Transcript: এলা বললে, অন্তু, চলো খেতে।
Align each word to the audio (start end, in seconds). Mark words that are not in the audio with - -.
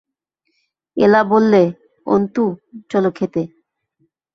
এলা 0.97 1.21
বললে, 1.23 1.61
অন্তু, 2.07 2.43
চলো 2.89 3.09
খেতে। 3.11 3.41